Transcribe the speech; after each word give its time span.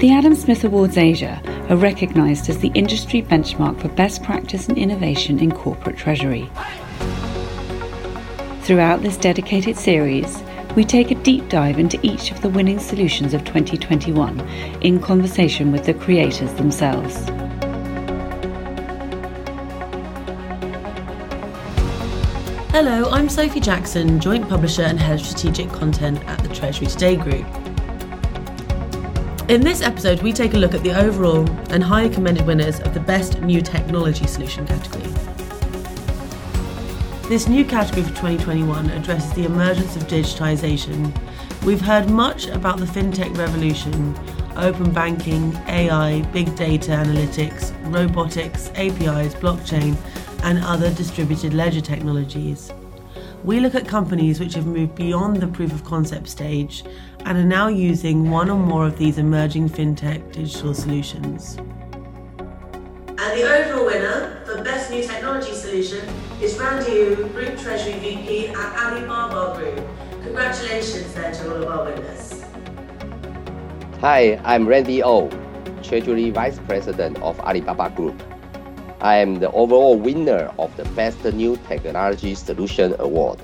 The 0.00 0.12
Adam 0.12 0.34
Smith 0.34 0.64
Awards 0.64 0.98
Asia 0.98 1.40
are 1.70 1.76
recognised 1.76 2.50
as 2.50 2.58
the 2.58 2.72
industry 2.74 3.22
benchmark 3.22 3.80
for 3.80 3.88
best 3.88 4.24
practice 4.24 4.68
and 4.68 4.76
innovation 4.76 5.38
in 5.38 5.52
corporate 5.52 5.96
treasury. 5.96 6.50
Throughout 8.62 9.02
this 9.02 9.16
dedicated 9.16 9.76
series, 9.76 10.42
we 10.74 10.84
take 10.84 11.12
a 11.12 11.14
deep 11.14 11.48
dive 11.48 11.78
into 11.78 11.98
each 12.02 12.32
of 12.32 12.42
the 12.42 12.48
winning 12.48 12.80
solutions 12.80 13.34
of 13.34 13.44
2021 13.44 14.40
in 14.82 14.98
conversation 15.00 15.70
with 15.70 15.84
the 15.84 15.94
creators 15.94 16.52
themselves. 16.54 17.14
Hello, 22.72 23.08
I'm 23.10 23.28
Sophie 23.28 23.60
Jackson, 23.60 24.18
Joint 24.18 24.48
Publisher 24.48 24.82
and 24.82 24.98
Head 24.98 25.20
of 25.20 25.26
Strategic 25.26 25.70
Content 25.70 26.22
at 26.24 26.40
the 26.40 26.52
Treasury 26.52 26.88
Today 26.88 27.14
Group. 27.14 27.46
In 29.46 29.60
this 29.60 29.82
episode, 29.82 30.22
we 30.22 30.32
take 30.32 30.54
a 30.54 30.56
look 30.56 30.72
at 30.72 30.82
the 30.82 30.98
overall 30.98 31.46
and 31.70 31.84
highly 31.84 32.08
commended 32.08 32.46
winners 32.46 32.80
of 32.80 32.94
the 32.94 33.00
Best 33.00 33.42
New 33.42 33.60
Technology 33.60 34.26
Solution 34.26 34.66
category. 34.66 35.04
This 37.28 37.46
new 37.46 37.62
category 37.62 38.04
for 38.04 38.14
2021 38.14 38.88
addresses 38.88 39.30
the 39.34 39.44
emergence 39.44 39.96
of 39.96 40.04
digitization. 40.04 41.14
We've 41.62 41.82
heard 41.82 42.08
much 42.08 42.46
about 42.46 42.78
the 42.78 42.86
fintech 42.86 43.36
revolution, 43.36 44.18
open 44.56 44.90
banking, 44.92 45.54
AI, 45.66 46.22
big 46.32 46.56
data 46.56 46.92
analytics, 46.92 47.74
robotics, 47.92 48.70
APIs, 48.76 49.34
blockchain, 49.34 49.94
and 50.42 50.64
other 50.64 50.90
distributed 50.94 51.52
ledger 51.52 51.82
technologies. 51.82 52.72
We 53.44 53.60
look 53.60 53.74
at 53.74 53.86
companies 53.86 54.40
which 54.40 54.54
have 54.54 54.64
moved 54.64 54.94
beyond 54.94 55.36
the 55.36 55.46
proof 55.46 55.70
of 55.70 55.84
concept 55.84 56.28
stage 56.28 56.82
and 57.26 57.36
are 57.36 57.44
now 57.44 57.68
using 57.68 58.30
one 58.30 58.48
or 58.48 58.58
more 58.58 58.86
of 58.86 58.96
these 58.96 59.18
emerging 59.18 59.68
fintech 59.68 60.32
digital 60.32 60.72
solutions. 60.72 61.58
And 61.58 63.18
the 63.18 63.42
overall 63.42 63.84
winner 63.84 64.40
for 64.46 64.64
Best 64.64 64.90
New 64.90 65.02
Technology 65.02 65.52
Solution 65.52 66.08
is 66.40 66.58
Randy 66.58 66.90
Wu, 66.90 67.28
Group 67.28 67.58
Treasury 67.58 67.98
VP 67.98 68.48
at 68.48 68.82
Alibaba 68.82 69.58
Group. 69.58 69.86
Congratulations 70.22 71.12
there 71.12 71.34
to 71.34 71.54
all 71.54 71.62
of 71.64 71.68
our 71.68 71.84
winners. 71.84 72.44
Hi, 74.00 74.40
I'm 74.42 74.66
Randy 74.66 75.02
Wu, 75.02 75.28
Treasury 75.82 76.30
Vice 76.30 76.58
President 76.60 77.18
of 77.20 77.38
Alibaba 77.40 77.90
Group. 77.94 78.22
I 79.04 79.16
am 79.16 79.34
the 79.34 79.50
overall 79.52 79.98
winner 79.98 80.50
of 80.58 80.74
the 80.78 80.84
Best 80.96 81.22
New 81.24 81.58
Technology 81.68 82.34
Solution 82.34 82.96
Award. 82.98 83.38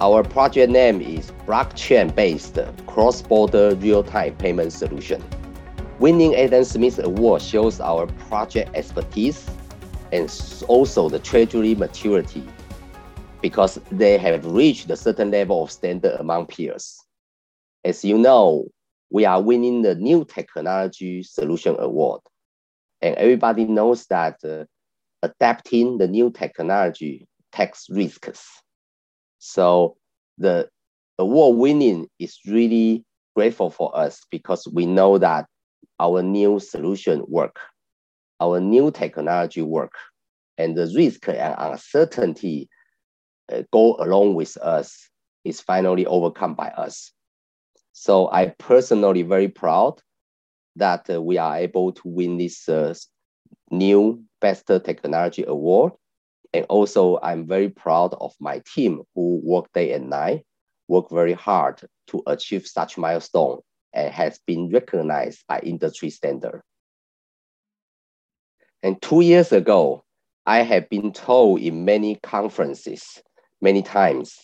Our 0.00 0.24
project 0.24 0.72
name 0.72 1.00
is 1.00 1.30
blockchain-based 1.46 2.58
cross-border 2.88 3.76
real-time 3.76 4.34
payment 4.34 4.72
solution. 4.72 5.22
Winning 6.00 6.34
Adam 6.34 6.64
Smith 6.64 6.98
Award 6.98 7.40
shows 7.40 7.78
our 7.78 8.08
project 8.28 8.74
expertise 8.74 9.48
and 10.10 10.28
also 10.66 11.08
the 11.08 11.20
treasury 11.20 11.76
maturity 11.76 12.42
because 13.42 13.78
they 13.92 14.18
have 14.18 14.44
reached 14.44 14.90
a 14.90 14.96
certain 14.96 15.30
level 15.30 15.62
of 15.62 15.70
standard 15.70 16.16
among 16.18 16.46
peers. 16.46 17.00
As 17.84 18.04
you 18.04 18.18
know, 18.18 18.66
we 19.08 19.24
are 19.24 19.40
winning 19.40 19.82
the 19.82 19.94
New 19.94 20.24
Technology 20.24 21.22
Solution 21.22 21.76
Award. 21.78 22.22
And 23.04 23.14
everybody 23.16 23.66
knows 23.66 24.06
that 24.06 24.38
uh, 24.42 24.64
adapting 25.22 25.98
the 25.98 26.08
new 26.08 26.30
technology 26.30 27.28
takes 27.52 27.90
risks. 27.90 28.48
So 29.40 29.98
the 30.38 30.70
award 31.18 31.58
winning 31.58 32.08
is 32.18 32.38
really 32.46 33.04
grateful 33.36 33.68
for 33.68 33.94
us 33.94 34.22
because 34.30 34.66
we 34.72 34.86
know 34.86 35.18
that 35.18 35.44
our 36.00 36.22
new 36.22 36.58
solution 36.58 37.22
work, 37.28 37.58
our 38.40 38.58
new 38.58 38.90
technology 38.90 39.60
work, 39.60 39.92
and 40.56 40.74
the 40.74 40.90
risk 40.96 41.28
and 41.28 41.54
uncertainty 41.58 42.70
uh, 43.52 43.64
go 43.70 43.96
along 43.96 44.34
with 44.34 44.56
us 44.56 45.10
is 45.44 45.60
finally 45.60 46.06
overcome 46.06 46.54
by 46.54 46.68
us. 46.68 47.12
So 47.92 48.30
I 48.32 48.54
personally 48.58 49.20
very 49.20 49.48
proud 49.48 50.00
that 50.76 51.08
uh, 51.10 51.20
we 51.20 51.38
are 51.38 51.56
able 51.56 51.92
to 51.92 52.02
win 52.04 52.38
this 52.38 52.68
uh, 52.68 52.94
new 53.70 54.22
Best 54.40 54.66
Technology 54.66 55.44
Award. 55.46 55.92
And 56.52 56.66
also 56.68 57.18
I'm 57.22 57.46
very 57.46 57.68
proud 57.68 58.14
of 58.20 58.34
my 58.40 58.62
team 58.74 59.02
who 59.14 59.40
work 59.42 59.66
day 59.72 59.92
and 59.92 60.10
night, 60.10 60.44
work 60.88 61.10
very 61.10 61.32
hard 61.32 61.80
to 62.08 62.22
achieve 62.26 62.66
such 62.66 62.96
milestone 62.96 63.60
and 63.92 64.12
has 64.12 64.38
been 64.46 64.70
recognized 64.70 65.44
by 65.48 65.60
industry 65.60 66.10
standard. 66.10 66.62
And 68.82 69.00
two 69.00 69.22
years 69.22 69.50
ago, 69.52 70.04
I 70.46 70.58
have 70.58 70.90
been 70.90 71.12
told 71.12 71.60
in 71.60 71.84
many 71.84 72.16
conferences, 72.16 73.22
many 73.62 73.82
times, 73.82 74.36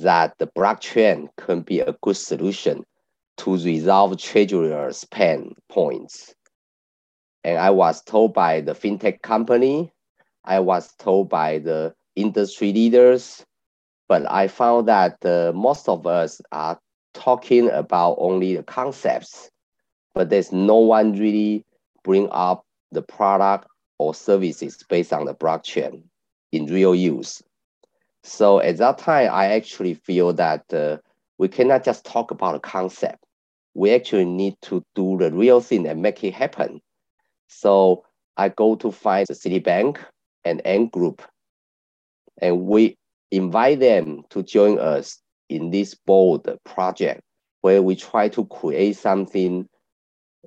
that 0.00 0.34
the 0.38 0.46
blockchain 0.46 1.28
can 1.36 1.62
be 1.62 1.80
a 1.80 1.96
good 2.00 2.16
solution 2.16 2.84
to 3.38 3.56
resolve 3.56 4.16
treasurers' 4.18 5.04
pain 5.04 5.54
points. 5.68 6.34
And 7.44 7.58
I 7.58 7.70
was 7.70 8.02
told 8.02 8.34
by 8.34 8.60
the 8.60 8.72
fintech 8.72 9.22
company, 9.22 9.92
I 10.44 10.60
was 10.60 10.92
told 10.98 11.28
by 11.28 11.58
the 11.58 11.94
industry 12.14 12.72
leaders, 12.72 13.44
but 14.08 14.30
I 14.30 14.48
found 14.48 14.88
that 14.88 15.24
uh, 15.24 15.52
most 15.54 15.88
of 15.88 16.06
us 16.06 16.40
are 16.52 16.78
talking 17.14 17.70
about 17.70 18.16
only 18.18 18.56
the 18.56 18.62
concepts, 18.62 19.50
but 20.14 20.30
there's 20.30 20.52
no 20.52 20.76
one 20.76 21.12
really 21.12 21.64
bring 22.04 22.28
up 22.30 22.64
the 22.90 23.02
product 23.02 23.66
or 23.98 24.14
services 24.14 24.82
based 24.88 25.12
on 25.12 25.24
the 25.26 25.34
blockchain 25.34 26.02
in 26.52 26.66
real 26.66 26.94
use. 26.94 27.42
So 28.24 28.60
at 28.60 28.76
that 28.78 28.98
time, 28.98 29.30
I 29.32 29.46
actually 29.46 29.94
feel 29.94 30.32
that 30.34 30.72
uh, 30.72 30.98
we 31.42 31.48
cannot 31.48 31.82
just 31.82 32.04
talk 32.04 32.30
about 32.30 32.54
a 32.54 32.60
concept. 32.60 33.18
We 33.74 33.92
actually 33.92 34.26
need 34.26 34.54
to 34.62 34.84
do 34.94 35.18
the 35.18 35.32
real 35.32 35.60
thing 35.60 35.88
and 35.88 36.00
make 36.00 36.22
it 36.22 36.34
happen. 36.34 36.80
So 37.48 38.04
I 38.36 38.48
go 38.48 38.76
to 38.76 38.92
find 38.92 39.26
the 39.26 39.34
Citibank 39.34 39.98
and 40.44 40.64
Ant 40.64 40.92
Group, 40.92 41.20
and 42.40 42.60
we 42.60 42.96
invite 43.32 43.80
them 43.80 44.22
to 44.30 44.44
join 44.44 44.78
us 44.78 45.18
in 45.48 45.72
this 45.72 45.96
bold 46.06 46.48
project 46.64 47.22
where 47.62 47.82
we 47.82 47.96
try 47.96 48.28
to 48.28 48.44
create 48.44 48.96
something, 48.96 49.68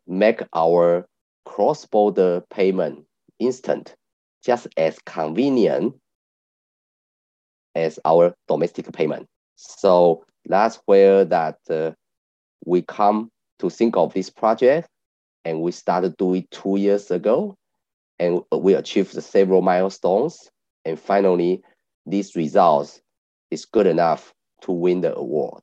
make 0.08 0.44
our 0.54 1.06
cross-border 1.44 2.42
payment 2.50 3.04
instant, 3.40 3.98
just 4.46 4.66
as 4.78 4.98
convenient 5.06 5.94
as 7.76 8.00
our 8.06 8.34
domestic 8.48 8.90
payment. 8.94 9.28
So 9.58 10.24
that's 10.46 10.80
where 10.86 11.26
that 11.26 11.58
uh, 11.70 11.92
we 12.66 12.82
come 12.82 13.32
to 13.60 13.70
think 13.70 13.98
of 13.98 14.14
this 14.14 14.30
project 14.30 14.88
and 15.44 15.62
we 15.62 15.72
started 15.72 16.18
doing 16.18 16.48
two 16.52 16.78
years 16.78 17.12
ago 17.12 17.56
and 18.20 18.42
we 18.52 18.74
achieved 18.74 19.12
several 19.12 19.62
milestones 19.62 20.50
and 20.84 21.00
finally 21.00 21.62
these 22.06 22.36
results 22.36 23.02
is 23.52 23.66
good 23.66 23.88
enough 23.88 24.34
to 24.62 24.72
win 24.72 25.02
the 25.02 25.16
award. 25.16 25.62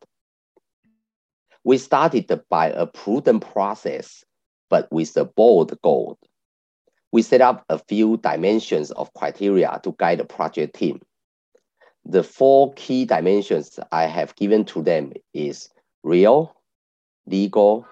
We 1.64 1.78
started 1.78 2.31
by 2.50 2.70
a 2.70 2.87
prudent 2.87 3.44
process, 3.53 4.25
but 4.69 4.91
with 4.91 5.16
a 5.16 5.25
bold 5.25 5.81
goal. 5.82 6.19
We 7.12 7.22
set 7.22 7.41
up 7.41 7.64
a 7.69 7.78
few 7.78 8.16
dimensions 8.16 8.91
of 8.91 9.12
criteria 9.14 9.81
to 9.84 9.94
guide 9.99 10.19
the 10.19 10.25
project 10.25 10.75
team. 10.76 11.00
The 12.05 12.23
four 12.23 12.73
key 12.75 13.05
dimensions 13.05 13.79
I 13.93 14.06
have 14.06 14.35
given 14.37 14.65
to 14.67 14.82
them 14.82 15.12
is 15.32 15.69
real, 16.03 16.56
legal, 17.26 17.87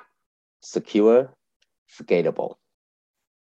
secure, 0.62 1.32
scalable. 1.88 2.56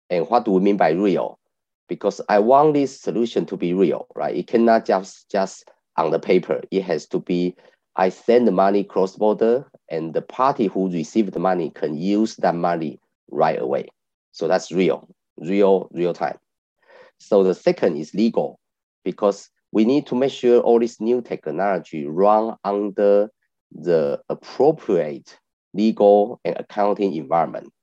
And 0.10 0.27
what 0.30 0.45
do 0.45 0.51
we 0.51 0.62
mean 0.62 0.77
by 0.77 0.92
real? 0.92 1.39
Because 1.88 2.22
I 2.30 2.39
want 2.39 2.75
this 2.75 3.00
solution 3.00 3.45
to 3.48 3.57
be 3.57 3.74
real, 3.74 4.07
right? 4.16 4.36
It 4.36 4.48
cannot 4.48 4.86
just, 4.86 5.30
just 5.31 5.69
on 5.98 6.12
the 6.12 6.19
paper. 6.19 6.62
It 6.72 6.83
has 6.83 7.07
to 7.07 7.19
be, 7.19 7.56
I 7.95 8.10
send 8.10 8.48
the 8.48 8.51
money 8.51 8.83
cross 8.83 9.16
border 9.16 9.66
and 9.89 10.13
the 10.13 10.22
party 10.22 10.68
who 10.68 10.89
received 10.89 11.33
the 11.33 11.39
money 11.39 11.72
can 11.72 11.98
use 11.98 12.36
that 12.38 12.56
money 12.56 13.00
right 13.30 13.60
away. 13.60 13.89
So 14.31 14.48
that's 14.48 14.72
real, 14.72 15.07
real, 15.38 15.89
real 15.92 16.13
time. 16.13 16.38
So 17.18 17.44
the 17.44 17.56
second 17.56 17.98
is 17.98 18.13
legal 18.13 18.60
because 19.04 19.50
we 19.74 19.86
need 19.86 20.06
to 20.06 20.14
make 20.14 20.31
sure 20.31 20.62
all 20.62 20.80
this 20.80 21.02
new 21.02 21.20
technology 21.20 22.06
run 22.06 22.56
under 22.64 23.28
the 23.72 24.22
appropriate 24.30 25.36
legal 25.74 26.40
and 26.46 26.56
accounting 26.60 27.16
environment. 27.16 27.74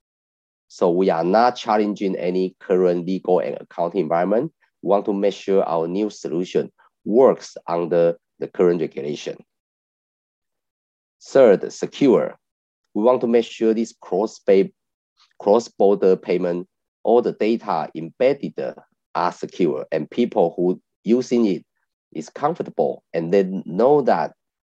So 0.69 0.89
we 0.89 1.11
are 1.11 1.25
not 1.25 1.57
challenging 1.57 2.15
any 2.15 2.55
current 2.61 3.07
legal 3.07 3.41
and 3.41 3.59
accounting 3.61 4.03
environment. 4.03 4.53
We 4.83 4.89
want 4.89 5.05
to 5.07 5.13
make 5.13 5.35
sure 5.35 5.65
our 5.65 5.89
new 5.89 6.11
solution 6.11 6.71
works 7.05 7.57
under 7.67 8.17
the 8.39 8.47
current 8.47 8.81
regulation. 8.81 9.39
Third, 11.21 11.73
secure. 11.73 12.39
We 12.95 13.03
want 13.03 13.21
to 13.23 13.27
make 13.27 13.45
sure 13.45 13.75
this 13.75 13.93
cross-border 14.01 14.71
cross-border 15.41 16.17
payment, 16.17 16.69
all 17.03 17.21
the 17.21 17.33
data 17.33 17.91
embedded 17.97 18.77
are 19.17 19.33
secure 19.33 19.87
and 19.91 20.09
people 20.09 20.55
who 20.57 20.81
using 21.03 21.47
it 21.47 21.65
is 22.13 22.29
comfortable 22.29 23.03
and 23.13 23.33
they 23.33 23.45
know 23.65 24.01
that 24.03 24.33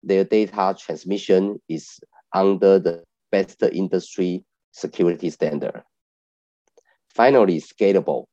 their 0.03 0.25
data 0.25 0.75
transmission 0.79 1.61
is 1.69 2.01
under 2.35 2.79
the 2.79 3.05
best 3.31 3.63
industry 3.63 4.45
security 4.73 5.31
standard. 5.31 5.83
Finally, 7.15 7.61
scalable. 7.61 8.27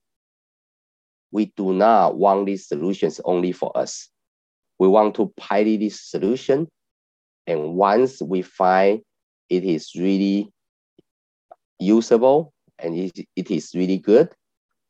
We 1.31 1.51
do 1.57 1.73
not 1.73 2.17
want 2.17 2.45
these 2.45 2.67
solutions 2.67 3.19
only 3.25 3.51
for 3.51 3.75
us. 3.77 4.09
We 4.79 4.87
want 4.87 5.15
to 5.15 5.33
pilot 5.35 5.79
this 5.79 6.01
solution. 6.01 6.67
And 7.47 7.73
once 7.73 8.21
we 8.21 8.41
find 8.41 9.01
it 9.49 9.63
is 9.63 9.91
really 9.95 10.49
usable 11.79 12.53
and 12.79 12.95
it, 12.95 13.27
it 13.35 13.51
is 13.51 13.71
really 13.73 13.97
good, 13.97 14.29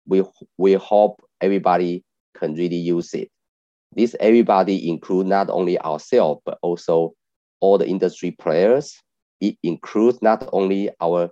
we, 0.06 0.24
we 0.58 0.74
hope 0.74 1.22
everybody 1.42 2.04
can 2.36 2.54
really 2.54 2.78
use 2.78 3.14
it. 3.14 3.30
This 3.98 4.16
everybody 4.20 4.88
include 4.88 5.26
not 5.26 5.50
only 5.50 5.80
ourselves, 5.80 6.42
but 6.46 6.60
also 6.62 7.16
all 7.60 7.80
the 7.80 7.88
industry 7.88 8.30
players. 8.30 8.96
It 9.42 9.58
includes 9.64 10.22
not 10.22 10.48
only 10.54 10.92
our 11.02 11.32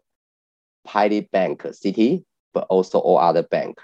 pilot 0.83 1.29
bank 1.29 1.62
Citi, 1.62 2.23
but 2.56 2.65
also 2.71 2.97
all 2.97 3.19
other 3.19 3.44
bank. 3.44 3.77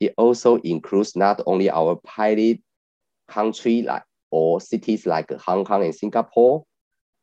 It 0.00 0.14
also 0.18 0.56
includes 0.56 1.14
not 1.14 1.42
only 1.46 1.70
our 1.70 1.94
pilot 2.04 2.58
country 3.28 3.82
like 3.82 4.02
or 4.32 4.60
cities 4.60 5.06
like 5.06 5.30
Hong 5.30 5.64
Kong 5.64 5.84
and 5.84 5.94
Singapore. 5.94 6.64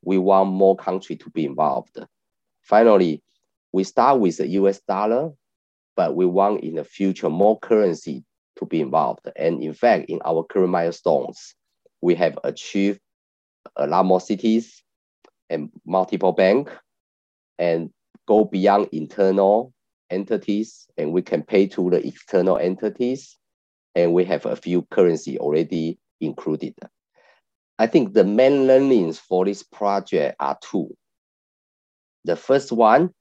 We 0.01 0.17
want 0.17 0.49
more 0.49 0.77
country 0.77 1.17
to 1.17 1.29
be 1.31 1.43
involved. 1.43 1.99
Finally, 2.61 3.21
we 3.73 3.83
start 3.83 4.21
with 4.21 4.37
the 4.37 4.47
US 4.59 4.79
dollar, 4.87 5.31
but 5.97 6.15
we 6.15 6.25
want 6.25 6.63
in 6.63 6.75
the 6.75 6.85
future 6.85 7.29
more 7.29 7.59
currency 7.59 8.23
to 8.59 8.65
be 8.65 8.81
involved. 8.81 9.27
And 9.35 9.63
in 9.63 9.73
fact, 9.73 10.09
in 10.09 10.19
our 10.23 10.44
current 10.44 10.69
milestones, 10.69 11.56
we 12.01 12.15
have 12.15 12.38
achieved 12.44 13.00
a 13.75 13.88
lot 13.88 14.06
more 14.06 14.21
cities 14.21 14.83
and 15.50 15.69
multiple 15.85 16.31
bank 16.31 16.69
and 17.57 17.89
go 18.27 18.45
beyond 18.45 18.89
internal 18.91 19.73
entities 20.09 20.88
and 20.97 21.11
we 21.11 21.21
can 21.21 21.44
pay 21.44 21.67
to 21.67 21.89
the 21.89 22.06
external 22.06 22.57
entities 22.57 23.38
and 23.95 24.13
we 24.13 24.23
have 24.25 24.45
a 24.45 24.56
few 24.56 24.83
currency 24.83 25.39
already 25.39 25.97
included. 26.21 26.75
I 27.77 27.88
think 27.88 28.13
the 28.13 28.23
main 28.23 28.67
learnings 28.67 29.19
for 29.19 29.45
this 29.45 29.63
project 29.63 30.35
are 30.39 30.57
two. 30.61 30.95
The 32.25 32.35
first 32.35 32.71
one, 32.71 33.11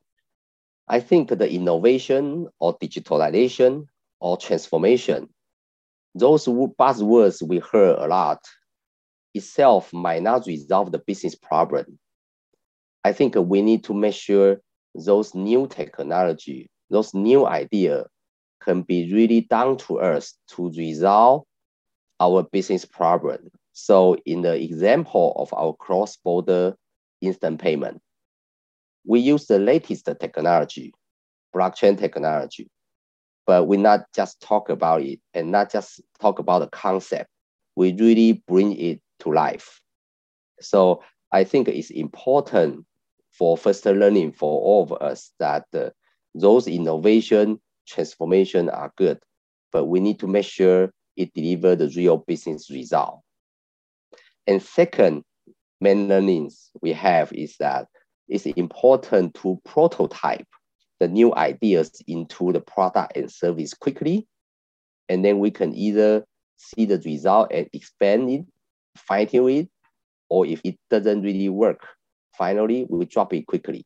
I 0.88 1.00
think 1.00 1.28
the 1.28 1.50
innovation 1.50 2.48
or 2.58 2.76
digitalization 2.78 3.86
or 4.20 4.36
transformation, 4.36 5.28
those 6.14 6.46
buzzwords 6.46 7.46
we 7.46 7.58
heard 7.58 7.98
a 7.98 8.06
lot 8.06 8.40
itself 9.34 9.92
might 9.92 10.22
not 10.22 10.46
resolve 10.46 10.90
the 10.92 10.98
business 10.98 11.34
problem. 11.34 11.98
I 13.04 13.12
think 13.12 13.36
we 13.36 13.62
need 13.62 13.84
to 13.84 13.94
make 13.94 14.14
sure 14.14 14.60
those 14.94 15.34
new 15.34 15.66
technology, 15.68 16.68
those 16.90 17.14
new 17.14 17.46
idea 17.46 18.06
can 18.62 18.82
be 18.82 19.12
really 19.12 19.42
down 19.42 19.76
to 19.76 20.00
earth 20.00 20.32
to 20.48 20.70
resolve 20.70 21.44
our 22.20 22.42
business 22.42 22.84
problem. 22.84 23.48
So 23.72 24.16
in 24.26 24.42
the 24.42 24.60
example 24.60 25.34
of 25.36 25.54
our 25.54 25.72
cross-border 25.74 26.74
instant 27.20 27.60
payment, 27.60 28.00
we 29.06 29.20
use 29.20 29.46
the 29.46 29.58
latest 29.58 30.06
technology, 30.06 30.92
blockchain 31.54 31.96
technology, 31.96 32.68
but 33.48 33.66
we 33.66 33.78
not 33.78 34.04
just 34.14 34.42
talk 34.42 34.68
about 34.68 35.00
it 35.00 35.18
and 35.32 35.50
not 35.50 35.72
just 35.72 36.02
talk 36.20 36.38
about 36.38 36.58
the 36.58 36.68
concept. 36.68 37.30
We 37.76 37.94
really 37.94 38.44
bring 38.46 38.78
it 38.78 39.00
to 39.20 39.32
life. 39.32 39.80
So 40.60 41.02
I 41.32 41.44
think 41.44 41.66
it's 41.66 41.88
important 41.88 42.84
for 43.32 43.56
first 43.56 43.86
learning 43.86 44.32
for 44.32 44.60
all 44.60 44.82
of 44.82 44.92
us 45.00 45.32
that 45.38 45.64
uh, 45.72 45.88
those 46.34 46.68
innovation 46.68 47.58
transformation 47.86 48.68
are 48.68 48.92
good, 48.98 49.18
but 49.72 49.86
we 49.86 49.98
need 49.98 50.18
to 50.18 50.26
make 50.26 50.44
sure 50.44 50.92
it 51.16 51.32
deliver 51.32 51.74
the 51.74 51.88
real 51.96 52.18
business 52.18 52.70
result. 52.70 53.22
And 54.46 54.62
second, 54.62 55.22
main 55.80 56.06
learnings 56.06 56.70
we 56.82 56.92
have 56.92 57.32
is 57.32 57.56
that 57.60 57.86
it's 58.28 58.44
important 58.44 59.32
to 59.36 59.58
prototype 59.64 60.46
the 61.00 61.08
new 61.08 61.34
ideas 61.34 62.02
into 62.06 62.52
the 62.52 62.60
product 62.60 63.16
and 63.16 63.30
service 63.30 63.74
quickly. 63.74 64.26
And 65.08 65.24
then 65.24 65.38
we 65.38 65.50
can 65.50 65.74
either 65.74 66.24
see 66.56 66.84
the 66.84 66.98
result 66.98 67.52
and 67.52 67.68
expand 67.72 68.30
it, 68.30 68.44
fine 68.96 69.28
tune 69.28 69.48
it, 69.50 69.68
or 70.28 70.44
if 70.44 70.60
it 70.64 70.76
doesn't 70.90 71.22
really 71.22 71.48
work, 71.48 71.86
finally 72.36 72.86
we 72.90 73.06
drop 73.06 73.32
it 73.32 73.46
quickly. 73.46 73.84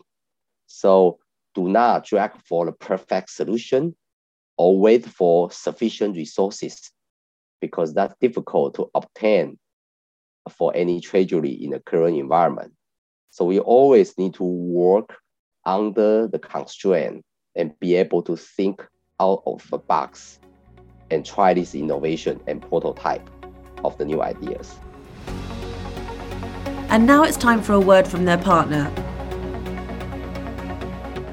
So 0.67 1.19
do 1.55 1.69
not 1.69 2.06
drag 2.06 2.32
for 2.47 2.67
the 2.67 2.73
perfect 2.73 3.31
solution 3.31 3.94
or 4.56 4.79
wait 4.79 5.05
for 5.06 5.50
sufficient 5.50 6.17
resources 6.17 6.91
because 7.61 7.94
that's 7.94 8.14
difficult 8.20 8.75
to 8.75 8.91
obtain 8.94 9.59
for 10.50 10.73
any 10.75 11.00
treasury 11.00 11.50
in 11.50 11.70
the 11.70 11.81
current 11.81 12.17
environment. 12.19 12.73
So 13.31 13.44
we 13.44 13.61
always 13.61 14.19
need 14.19 14.35
to 14.35 14.44
work 14.44 15.14
under 15.64 16.26
the 16.29 16.38
constraint 16.38 17.25
and 17.56 17.79
be 17.81 17.94
able 17.97 18.23
to 18.23 18.37
think 18.37 18.85
out 19.20 19.43
of 19.47 19.69
the 19.70 19.79
box 19.79 20.41
and 21.11 21.25
try 21.25 21.55
this 21.55 21.75
innovation 21.75 22.41
and 22.47 22.62
prototype 22.62 23.29
of 23.85 23.97
the 23.99 24.05
new 24.05 24.23
ideas. 24.23 24.79
And 26.88 27.06
now 27.06 27.23
it's 27.23 27.37
time 27.37 27.62
for 27.62 27.75
a 27.75 27.81
word 27.81 28.06
from 28.06 28.25
their 28.25 28.38
partner. 28.38 28.93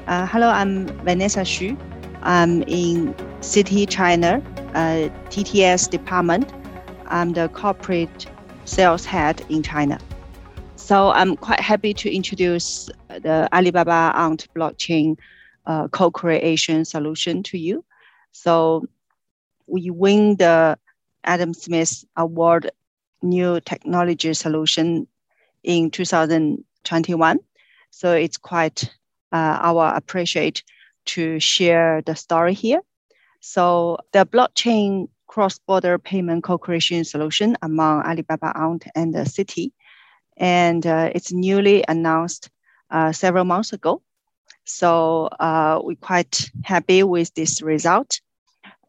Uh, 0.06 0.26
hello, 0.26 0.48
I'm 0.48 0.86
Vanessa 1.04 1.40
Xu. 1.40 1.78
I'm 2.22 2.62
in 2.62 3.14
Citi 3.40 3.88
China, 3.88 4.42
uh, 4.74 5.08
TTS 5.30 5.90
department. 5.90 6.52
I'm 7.06 7.32
the 7.32 7.48
corporate 7.48 8.26
sales 8.64 9.04
head 9.04 9.44
in 9.48 9.62
China. 9.62 9.98
So 10.76 11.10
I'm 11.10 11.36
quite 11.36 11.60
happy 11.60 11.94
to 11.94 12.14
introduce 12.14 12.90
the 13.18 13.48
Alibaba 13.52 14.12
Ant 14.16 14.46
blockchain 14.54 15.16
uh, 15.66 15.88
co-creation 15.88 16.84
solution 16.84 17.42
to 17.44 17.58
you. 17.58 17.84
So 18.32 18.86
we 19.66 19.90
win 19.90 20.36
the 20.36 20.78
Adam 21.24 21.54
Smith 21.54 22.04
Award 22.16 22.70
New 23.22 23.60
Technology 23.60 24.34
Solution 24.34 25.06
in 25.62 25.90
2021. 25.90 27.38
So 27.90 28.12
it's 28.12 28.36
quite 28.36 28.84
uh, 29.32 29.58
our 29.60 29.94
appreciate 29.94 30.62
to 31.06 31.38
share 31.40 32.02
the 32.02 32.14
story 32.14 32.54
here. 32.54 32.80
So 33.40 33.98
the 34.12 34.26
blockchain 34.26 35.08
cross-border 35.26 35.98
payment 35.98 36.42
co-creation 36.44 37.04
solution 37.04 37.56
among 37.62 38.02
Alibaba 38.02 38.56
Ant 38.56 38.84
and 38.94 39.14
the 39.14 39.20
Citi. 39.20 39.72
and 40.36 40.86
uh, 40.86 41.10
it's 41.14 41.32
newly 41.32 41.84
announced 41.86 42.50
uh, 42.90 43.12
several 43.12 43.44
months 43.44 43.72
ago. 43.72 44.02
So 44.64 45.26
uh, 45.38 45.80
we're 45.82 45.96
quite 45.96 46.50
happy 46.64 47.02
with 47.02 47.32
this 47.34 47.62
result. 47.62 48.20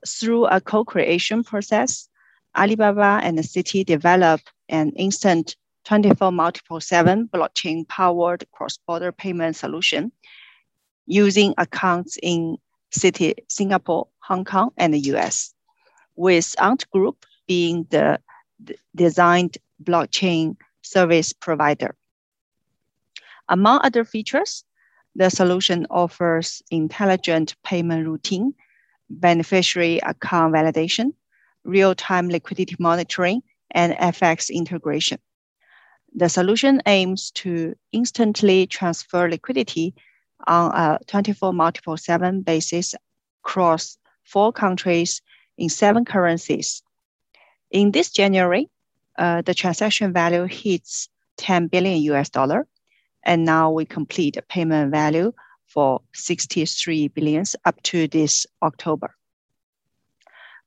Through 0.07 0.45
a 0.47 0.59
co-creation 0.59 1.43
process, 1.43 2.09
Alibaba 2.57 3.19
and 3.23 3.37
the 3.37 3.43
Citi 3.43 3.85
develop 3.85 4.41
an 4.69 4.91
instant 4.91 5.55
24 5.85 6.31
multiple 6.31 6.79
7 6.79 7.29
blockchain 7.33 7.87
powered 7.87 8.45
cross-border 8.51 9.11
payment 9.11 9.55
solution 9.55 10.11
using 11.07 11.53
accounts 11.57 12.17
in 12.21 12.57
Citi, 12.91 13.33
Singapore, 13.47 14.07
Hong 14.19 14.45
Kong, 14.45 14.71
and 14.77 14.93
the 14.93 14.99
US, 15.15 15.53
with 16.15 16.55
Ant 16.61 16.89
Group 16.91 17.25
being 17.47 17.87
the 17.89 18.19
designed 18.95 19.57
blockchain 19.83 20.57
service 20.81 21.33
provider. 21.33 21.95
Among 23.51 23.81
other 23.83 24.05
features, 24.05 24.63
the 25.13 25.29
solution 25.29 25.85
offers 25.89 26.63
intelligent 26.71 27.53
payment 27.65 28.07
routine, 28.07 28.53
beneficiary 29.09 29.99
account 29.99 30.53
validation, 30.53 31.11
real-time 31.65 32.29
liquidity 32.29 32.77
monitoring, 32.79 33.41
and 33.71 33.91
FX 33.93 34.49
integration. 34.49 35.19
The 36.15 36.29
solution 36.29 36.81
aims 36.85 37.29
to 37.43 37.75
instantly 37.91 38.67
transfer 38.67 39.29
liquidity 39.29 39.95
on 40.47 40.71
a 40.71 40.99
24 41.07 41.51
multiple 41.51 41.97
7 41.97 42.43
basis 42.43 42.95
across 43.43 43.97
four 44.23 44.53
countries 44.53 45.21
in 45.57 45.67
seven 45.67 46.05
currencies. 46.05 46.83
In 47.69 47.91
this 47.91 48.11
January, 48.11 48.69
uh, 49.17 49.41
the 49.41 49.53
transaction 49.53 50.13
value 50.13 50.45
hits 50.45 51.09
10 51.35 51.67
billion 51.67 52.01
US 52.13 52.29
dollar, 52.29 52.65
and 53.23 53.45
now 53.45 53.71
we 53.71 53.85
complete 53.85 54.37
a 54.37 54.41
payment 54.41 54.91
value 54.91 55.33
for 55.67 56.01
63 56.13 57.07
billions 57.09 57.55
up 57.65 57.81
to 57.83 58.07
this 58.07 58.45
October. 58.61 59.15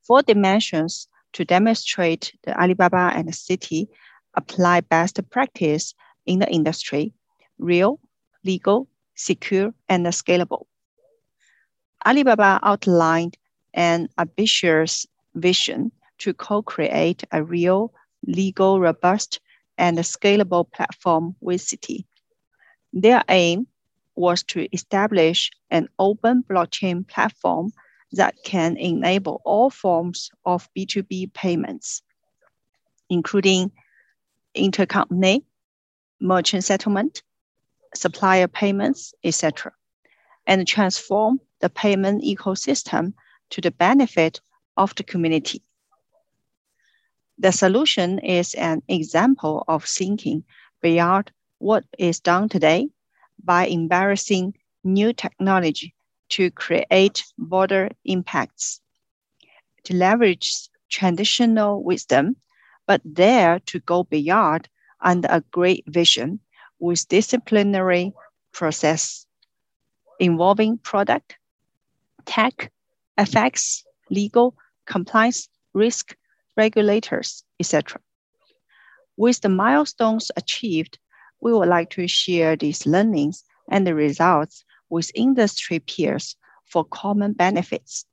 Four 0.01 0.21
dimensions 0.23 1.07
to 1.33 1.45
demonstrate 1.45 2.33
the 2.43 2.59
Alibaba 2.59 3.11
and 3.13 3.29
Citi 3.29 3.87
apply 4.35 4.81
best 4.81 5.19
practice 5.29 5.93
in 6.25 6.39
the 6.39 6.49
industry, 6.49 7.13
real, 7.57 7.99
legal, 8.43 8.87
secure, 9.15 9.73
and 9.89 10.05
scalable. 10.07 10.65
Alibaba 12.05 12.59
outlined 12.63 13.37
an 13.73 14.09
ambitious 14.17 15.05
vision 15.35 15.91
to 16.19 16.33
co-create 16.33 17.23
a 17.31 17.43
real, 17.43 17.93
legal, 18.25 18.79
robust, 18.79 19.39
and 19.77 19.97
scalable 19.99 20.71
platform 20.71 21.35
with 21.41 21.61
Citi. 21.61 22.05
Their 22.95 23.23
aim 23.27 23.67
was 24.15 24.41
to 24.43 24.73
establish 24.73 25.51
an 25.69 25.89
open 25.99 26.43
blockchain 26.49 27.05
platform 27.05 27.73
that 28.13 28.35
can 28.45 28.77
enable 28.77 29.41
all 29.43 29.69
forms 29.69 30.31
of 30.45 30.69
B2B 30.73 31.33
payments, 31.33 32.01
including 33.09 33.71
intercompany, 34.55 35.43
merchant 36.21 36.63
settlement, 36.63 37.21
supplier 37.93 38.47
payments, 38.47 39.13
etc., 39.25 39.73
and 40.47 40.65
transform 40.65 41.41
the 41.59 41.69
payment 41.69 42.23
ecosystem 42.23 43.13
to 43.49 43.59
the 43.59 43.71
benefit 43.71 44.39
of 44.77 44.95
the 44.95 45.03
community. 45.03 45.61
The 47.37 47.51
solution 47.51 48.19
is 48.19 48.53
an 48.53 48.81
example 48.87 49.65
of 49.67 49.83
thinking 49.83 50.45
beyond 50.81 51.31
what 51.59 51.83
is 51.97 52.19
done 52.19 52.49
today 52.49 52.89
by 53.43 53.65
embarrassing 53.67 54.53
new 54.83 55.13
technology 55.13 55.95
to 56.29 56.51
create 56.51 57.23
broader 57.37 57.89
impacts, 58.03 58.81
to 59.83 59.95
leverage 59.95 60.69
traditional 60.89 61.83
wisdom, 61.83 62.35
but 62.87 63.01
there 63.03 63.59
to 63.67 63.79
go 63.79 64.03
beyond 64.03 64.67
under 65.01 65.27
a 65.31 65.41
great 65.51 65.83
vision 65.87 66.39
with 66.79 67.07
disciplinary 67.07 68.13
process 68.51 69.25
involving 70.19 70.77
product, 70.77 71.37
tech, 72.25 72.71
FX, 73.17 73.83
legal, 74.09 74.55
compliance, 74.85 75.49
risk, 75.73 76.15
regulators, 76.57 77.43
etc. 77.59 77.99
With 79.17 79.41
the 79.41 79.49
milestones 79.49 80.31
achieved, 80.35 80.99
we 81.45 81.53
would 81.53 81.69
like 81.69 81.91
to 81.91 82.07
share 82.07 82.55
these 82.55 82.87
learnings 82.87 83.43
and 83.69 83.85
the 83.85 83.93
results 83.93 84.65
with 84.89 85.11
industry 85.13 85.77
peers 85.77 86.35
for 86.65 86.83
common 86.83 87.33
benefits. 87.33 88.03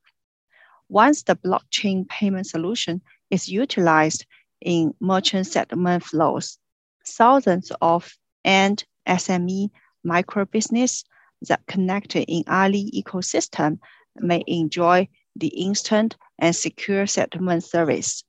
Once 0.90 1.22
the 1.22 1.34
blockchain 1.34 2.06
payment 2.10 2.46
solution 2.46 3.00
is 3.30 3.48
utilized 3.48 4.26
in 4.60 4.92
merchant 5.00 5.46
settlement 5.46 6.04
flows, 6.04 6.58
thousands 7.06 7.72
of 7.80 8.18
end 8.44 8.84
SME 9.08 9.70
microbusiness 10.06 11.02
that 11.48 11.66
connect 11.66 12.14
in 12.14 12.44
Ali 12.48 12.90
ecosystem 12.94 13.78
may 14.16 14.44
enjoy 14.46 15.08
the 15.36 15.48
instant 15.48 16.18
and 16.38 16.54
secure 16.54 17.06
settlement 17.06 17.64
service. 17.64 18.24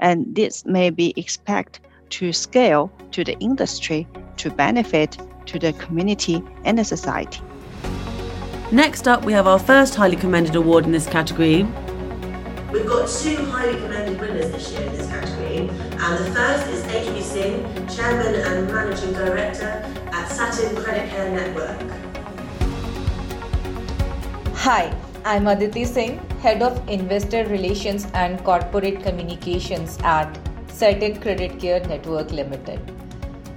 And 0.00 0.34
this 0.34 0.64
may 0.64 0.88
be 0.88 1.12
expected 1.18 1.86
to 2.10 2.32
scale 2.32 2.90
to 3.12 3.24
the 3.24 3.38
industry 3.38 4.06
to 4.38 4.50
benefit 4.50 5.18
to 5.46 5.58
the 5.58 5.72
community 5.74 6.42
and 6.64 6.78
the 6.78 6.84
society. 6.84 7.40
Next 8.70 9.08
up, 9.08 9.24
we 9.24 9.32
have 9.32 9.46
our 9.46 9.58
first 9.58 9.94
highly 9.94 10.16
commended 10.16 10.54
award 10.54 10.84
in 10.84 10.92
this 10.92 11.06
category. 11.06 11.66
We've 12.70 12.86
got 12.86 13.08
two 13.08 13.36
highly 13.46 13.80
commended 13.80 14.20
winners 14.20 14.50
this 14.52 14.70
year 14.72 14.82
in 14.82 14.92
this 14.92 15.06
category, 15.06 15.70
and 15.70 16.24
the 16.24 16.30
first 16.32 16.66
is 16.68 16.82
HP 16.84 17.22
Singh, 17.22 17.88
Chairman 17.88 18.34
and 18.34 18.70
Managing 18.70 19.14
Director 19.14 19.82
at 20.12 20.28
Satin 20.28 20.76
Credit 20.76 21.08
Care 21.08 21.30
Network. 21.30 21.80
Hi, 24.54 24.94
I'm 25.24 25.46
Aditi 25.46 25.86
Singh, 25.86 26.18
Head 26.40 26.62
of 26.62 26.86
Investor 26.90 27.46
Relations 27.46 28.06
and 28.12 28.38
Corporate 28.44 29.02
Communications 29.02 29.96
at 30.02 30.38
Satin 30.78 31.20
Credit 31.20 31.58
Care 31.58 31.80
Network 31.88 32.30
Limited. 32.30 32.78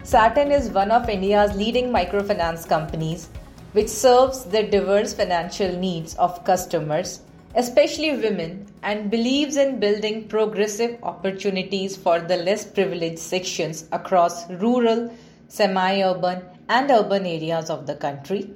Satin 0.01 0.51
is 0.51 0.71
one 0.71 0.89
of 0.89 1.07
India's 1.07 1.55
leading 1.55 1.91
microfinance 1.93 2.67
companies 2.67 3.29
which 3.73 3.89
serves 3.89 4.43
the 4.45 4.63
diverse 4.63 5.13
financial 5.13 5.77
needs 5.77 6.15
of 6.15 6.43
customers, 6.43 7.21
especially 7.53 8.17
women, 8.17 8.65
and 8.81 9.11
believes 9.11 9.55
in 9.55 9.79
building 9.79 10.27
progressive 10.29 10.97
opportunities 11.03 11.95
for 11.95 12.19
the 12.19 12.37
less 12.37 12.65
privileged 12.65 13.19
sections 13.19 13.87
across 13.91 14.49
rural, 14.49 15.15
semi 15.47 16.01
urban, 16.01 16.41
and 16.69 16.89
urban 16.89 17.27
areas 17.27 17.69
of 17.69 17.85
the 17.85 17.95
country 17.95 18.49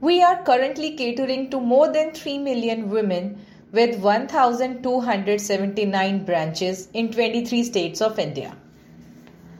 we 0.00 0.22
are 0.22 0.42
currently 0.42 0.94
catering 0.94 1.48
to 1.50 1.58
more 1.58 1.90
than 1.90 2.10
3 2.12 2.38
million 2.38 2.90
women 2.90 3.38
with 3.76 4.00
1,279 4.00 6.24
branches 6.24 6.88
in 6.94 7.12
23 7.12 7.62
states 7.62 8.00
of 8.00 8.18
India. 8.18 8.56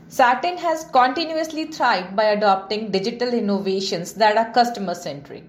Satin 0.08 0.56
has 0.56 0.85
continuously 0.85 1.66
thrived 1.66 2.16
by 2.16 2.25
adopting 2.25 2.90
digital 2.90 3.35
innovations 3.35 4.14
that 4.14 4.38
are 4.38 4.50
customer 4.52 4.94
centric. 4.94 5.44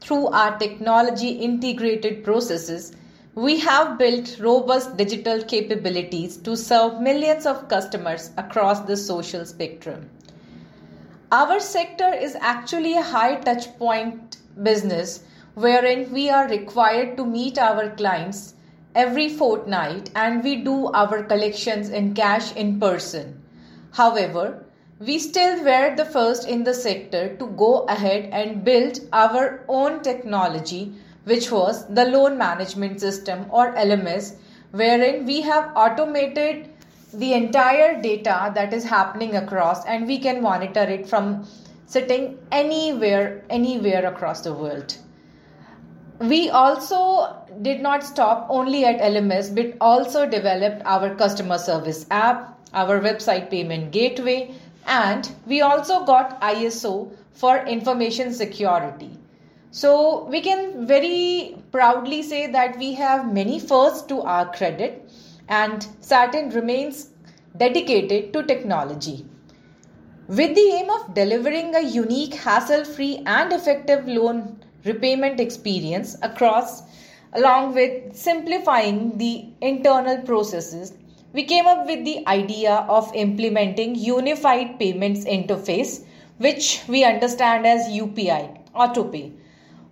Through 0.00 0.28
our 0.28 0.56
technology 0.56 1.30
integrated 1.30 2.22
processes, 2.22 2.92
we 3.34 3.58
have 3.58 3.98
built 3.98 4.38
robust 4.38 4.96
digital 4.96 5.42
capabilities 5.42 6.36
to 6.48 6.56
serve 6.56 7.00
millions 7.00 7.44
of 7.44 7.68
customers 7.68 8.30
across 8.36 8.78
the 8.80 8.96
social 8.96 9.44
spectrum. 9.44 10.08
Our 11.32 11.58
sector 11.58 12.14
is 12.14 12.36
actually 12.40 12.96
a 12.96 13.02
high 13.02 13.40
touch 13.40 13.76
point 13.78 14.36
business 14.62 15.24
wherein 15.56 16.12
we 16.12 16.28
are 16.28 16.46
required 16.48 17.16
to 17.16 17.24
meet 17.24 17.56
our 17.56 17.88
clients 17.96 18.52
every 18.94 19.26
fortnight 19.26 20.10
and 20.14 20.44
we 20.44 20.56
do 20.56 20.88
our 20.88 21.22
collections 21.22 21.88
in 21.88 22.12
cash 22.12 22.54
in 22.56 22.78
person. 22.78 23.40
However, 23.92 24.66
we 24.98 25.18
still 25.18 25.64
were 25.64 25.96
the 25.96 26.04
first 26.04 26.46
in 26.46 26.64
the 26.64 26.74
sector 26.74 27.34
to 27.36 27.46
go 27.46 27.84
ahead 27.84 28.28
and 28.32 28.64
build 28.64 29.00
our 29.14 29.64
own 29.66 30.02
technology, 30.02 30.92
which 31.24 31.50
was 31.50 31.86
the 31.88 32.04
loan 32.04 32.36
management 32.36 33.00
system 33.00 33.46
or 33.48 33.74
LMS, 33.76 34.34
wherein 34.72 35.24
we 35.24 35.40
have 35.40 35.72
automated 35.74 36.68
the 37.14 37.32
entire 37.32 38.02
data 38.02 38.52
that 38.54 38.74
is 38.74 38.84
happening 38.84 39.36
across 39.36 39.86
and 39.86 40.06
we 40.06 40.18
can 40.18 40.42
monitor 40.42 40.82
it 40.82 41.08
from 41.08 41.46
sitting 41.86 42.38
anywhere 42.52 43.42
anywhere 43.48 44.04
across 44.04 44.42
the 44.42 44.52
world 44.52 44.98
we 46.20 46.50
also 46.50 47.36
did 47.62 47.80
not 47.80 48.02
stop 48.02 48.46
only 48.48 48.84
at 48.84 49.00
lms 49.00 49.54
but 49.54 49.76
also 49.80 50.26
developed 50.28 50.82
our 50.84 51.14
customer 51.14 51.58
service 51.58 52.06
app 52.10 52.58
our 52.72 53.00
website 53.00 53.50
payment 53.50 53.90
gateway 53.90 54.38
and 54.86 55.30
we 55.46 55.60
also 55.60 56.04
got 56.04 56.40
iso 56.40 56.94
for 57.32 57.58
information 57.66 58.32
security 58.32 59.10
so 59.70 60.24
we 60.30 60.40
can 60.40 60.86
very 60.86 61.56
proudly 61.70 62.22
say 62.22 62.46
that 62.46 62.78
we 62.78 62.94
have 62.94 63.32
many 63.32 63.58
firsts 63.60 64.06
to 64.06 64.22
our 64.22 64.50
credit 64.56 65.10
and 65.48 65.86
Satin 66.00 66.50
remains 66.50 67.10
dedicated 67.56 68.32
to 68.32 68.42
technology. 68.42 69.26
With 70.28 70.54
the 70.54 70.68
aim 70.78 70.90
of 70.90 71.14
delivering 71.14 71.74
a 71.74 71.80
unique, 71.80 72.34
hassle 72.34 72.84
free, 72.84 73.22
and 73.26 73.52
effective 73.52 74.08
loan 74.08 74.58
repayment 74.86 75.40
experience 75.40 76.16
across, 76.22 76.82
along 77.32 77.74
with 77.74 78.16
simplifying 78.16 79.18
the 79.18 79.46
internal 79.60 80.22
processes, 80.22 80.92
we 81.32 81.44
came 81.44 81.66
up 81.66 81.86
with 81.86 82.04
the 82.04 82.26
idea 82.26 82.72
of 82.88 83.14
implementing 83.14 83.94
unified 83.94 84.78
payments 84.78 85.24
interface, 85.24 86.04
which 86.38 86.82
we 86.88 87.04
understand 87.04 87.66
as 87.66 87.88
UPI, 87.88 88.58
AutoPay, 88.74 89.32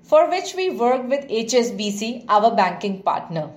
for 0.03 0.31
which 0.31 0.55
we 0.55 0.71
work 0.71 1.09
with 1.09 1.29
HSBC, 1.29 2.25
our 2.29 2.55
banking 2.55 3.03
partner. 3.03 3.51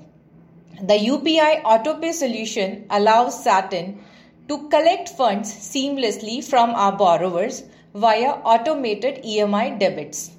The 0.81 0.93
UPI 0.93 1.63
AutoPay 1.63 2.13
solution 2.13 2.85
allows 2.89 3.43
Satin 3.43 3.99
to 4.47 4.69
collect 4.69 5.09
funds 5.09 5.51
seamlessly 5.51 6.43
from 6.43 6.71
our 6.71 6.95
borrowers 6.95 7.63
via 7.93 8.31
automated 8.43 9.23
EMI 9.23 9.79
debits. 9.79 10.31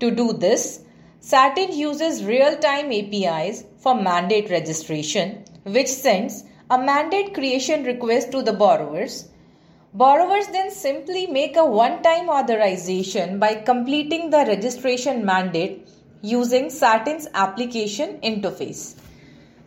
To 0.00 0.10
do 0.10 0.32
this, 0.32 0.80
Satin 1.20 1.72
uses 1.72 2.24
real-time 2.24 2.92
APIs 2.92 3.64
for 3.78 3.94
mandate 3.94 4.50
registration, 4.50 5.44
which 5.64 5.88
sends 5.88 6.44
a 6.70 6.78
mandate 6.78 7.34
creation 7.34 7.84
request 7.84 8.30
to 8.32 8.42
the 8.42 8.52
borrowers. 8.52 9.28
Borrowers 9.94 10.46
then 10.48 10.70
simply 10.70 11.26
make 11.26 11.56
a 11.56 11.64
one 11.64 12.02
time 12.02 12.28
authorization 12.28 13.38
by 13.38 13.54
completing 13.54 14.30
the 14.30 14.44
registration 14.46 15.24
mandate 15.24 15.88
using 16.22 16.70
Satin's 16.70 17.26
application 17.34 18.20
interface. 18.20 18.94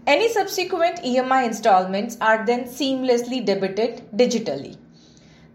Any 0.07 0.29
subsequent 0.29 1.03
EMI 1.03 1.45
installments 1.45 2.17
are 2.21 2.45
then 2.45 2.65
seamlessly 2.65 3.45
debited 3.45 4.03
digitally. 4.15 4.77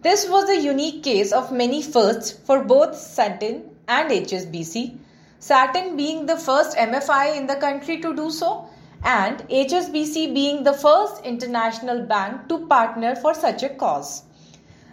This 0.02 0.28
was 0.28 0.48
a 0.50 0.60
unique 0.60 1.02
case 1.02 1.32
of 1.32 1.50
many 1.50 1.82
firsts 1.82 2.32
for 2.32 2.62
both 2.62 2.94
Satin 2.96 3.75
and 3.88 4.10
HSBC, 4.10 4.98
Satin 5.38 5.96
being 5.96 6.26
the 6.26 6.36
first 6.36 6.76
MFI 6.76 7.36
in 7.36 7.46
the 7.46 7.56
country 7.56 8.00
to 8.00 8.14
do 8.14 8.30
so, 8.30 8.68
and 9.04 9.38
HSBC 9.48 10.34
being 10.34 10.64
the 10.64 10.72
first 10.72 11.24
international 11.24 12.02
bank 12.02 12.48
to 12.48 12.66
partner 12.66 13.14
for 13.14 13.34
such 13.34 13.62
a 13.62 13.68
cause. 13.68 14.22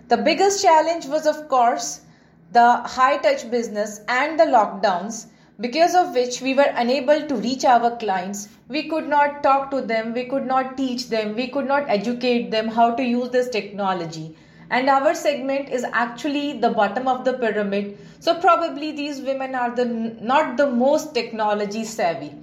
The 0.09 0.17
biggest 0.17 0.61
challenge 0.61 1.05
was, 1.07 1.25
of 1.25 1.47
course, 1.47 2.01
the 2.51 2.77
high 2.85 3.17
touch 3.17 3.49
business 3.49 4.01
and 4.07 4.39
the 4.39 4.43
lockdowns, 4.43 5.27
because 5.59 5.95
of 5.95 6.13
which 6.13 6.41
we 6.41 6.53
were 6.53 6.71
unable 6.75 7.27
to 7.27 7.35
reach 7.35 7.63
our 7.63 7.95
clients. 7.97 8.49
We 8.67 8.89
could 8.89 9.07
not 9.07 9.41
talk 9.43 9.71
to 9.71 9.81
them, 9.81 10.13
we 10.13 10.25
could 10.25 10.45
not 10.45 10.77
teach 10.77 11.09
them, 11.09 11.35
we 11.35 11.47
could 11.47 11.67
not 11.67 11.89
educate 11.89 12.51
them 12.51 12.67
how 12.67 12.93
to 12.95 13.03
use 13.03 13.29
this 13.29 13.49
technology. 13.49 14.35
And 14.73 14.89
our 14.89 15.13
segment 15.13 15.69
is 15.69 15.83
actually 15.93 16.53
the 16.59 16.71
bottom 16.71 17.07
of 17.07 17.25
the 17.25 17.33
pyramid. 17.33 17.95
So, 18.19 18.39
probably 18.39 18.91
these 18.91 19.21
women 19.21 19.53
are 19.53 19.75
the, 19.75 19.85
not 19.85 20.57
the 20.57 20.65
most 20.67 21.13
technology 21.13 21.83
savvy. 21.83 22.33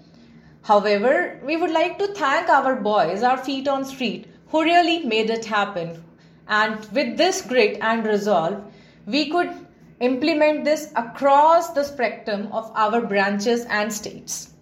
However, 0.62 1.40
we 1.44 1.56
would 1.56 1.72
like 1.72 1.99
to 1.99 2.14
thank 2.14 2.49
our 2.49 2.76
boys, 2.76 3.25
our 3.25 3.37
feet 3.37 3.66
on 3.66 3.84
street, 3.84 4.28
who 4.46 4.62
really 4.62 5.04
made 5.06 5.28
it 5.28 5.44
happen, 5.44 6.04
and 6.46 6.78
with 6.92 7.16
this 7.16 7.42
grit 7.42 7.78
and 7.80 8.06
resolve, 8.06 8.62
we 9.06 9.28
could 9.28 9.50
implement 9.99 10.64
this 10.64 10.92
across 10.94 11.70
the 11.70 11.82
spectrum 11.82 12.49
of 12.52 12.70
our 12.76 13.00
branches 13.00 13.66
and 13.70 13.92
states. 13.92 14.52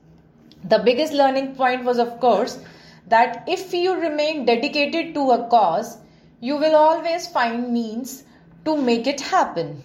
The 0.64 0.78
biggest 0.78 1.12
learning 1.12 1.54
point 1.56 1.84
was, 1.84 1.98
of 1.98 2.18
course, 2.18 2.60
that 3.08 3.44
if 3.46 3.74
you 3.74 3.94
remain 4.00 4.46
dedicated 4.46 5.12
to 5.12 5.32
a 5.32 5.48
cause, 5.48 5.98
you 6.40 6.56
will 6.56 6.76
always 6.76 7.26
find 7.26 7.72
means 7.72 8.24
to 8.64 8.76
make 8.76 9.06
it 9.06 9.20
happen. 9.20 9.82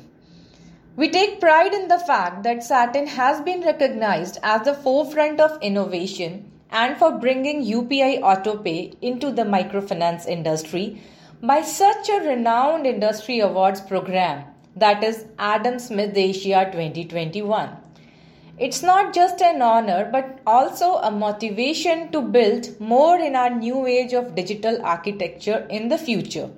We 0.96 1.10
take 1.10 1.40
pride 1.40 1.74
in 1.74 1.88
the 1.88 1.98
fact 1.98 2.44
that 2.44 2.64
Satin 2.64 3.08
has 3.08 3.42
been 3.42 3.62
recognized 3.62 4.38
as 4.44 4.62
the 4.62 4.76
forefront 4.76 5.40
of 5.40 5.62
innovation 5.62 6.52
and 6.70 6.98
for 6.98 7.12
bringing 7.12 7.64
UPI 7.66 8.22
AutoPay 8.22 8.96
into 9.02 9.32
the 9.32 9.44
microfinance 9.44 10.28
industry 10.28 11.02
by 11.42 11.62
such 11.62 12.10
a 12.10 12.22
renowned 12.28 12.86
industry 12.86 13.40
awards 13.40 13.82
program 13.82 14.46
that 14.76 15.04
is 15.04 15.26
Adam 15.38 15.78
Smith 15.80 16.16
Asia 16.16 16.70
2021. 16.72 17.83
It's 18.60 18.84
not 18.84 19.16
just 19.16 19.42
an 19.42 19.64
honor 19.64 20.08
but 20.12 20.40
also 20.46 20.98
a 20.98 21.10
motivation 21.10 22.12
to 22.12 22.22
build 22.22 22.80
more 22.80 23.18
in 23.18 23.36
our 23.36 23.50
new 23.50 23.88
age 23.88 24.14
of 24.14 24.36
digital 24.36 24.80
architecture 24.86 25.66
in 25.72 25.90
the 25.90 25.98
future. 25.98 26.52